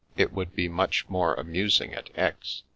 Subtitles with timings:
[0.17, 2.63] It would be much more amus ing at Aix.